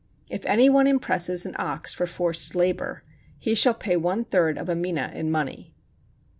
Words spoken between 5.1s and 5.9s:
in money.